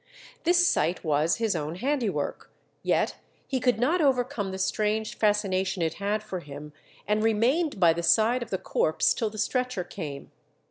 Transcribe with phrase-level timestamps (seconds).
[0.45, 2.49] This sight was his own handiwork,
[2.81, 3.17] yet
[3.47, 6.73] he could not overcome the strange fascination it had for him,
[7.07, 10.31] and remained by the side of the corpse till the stretcher came.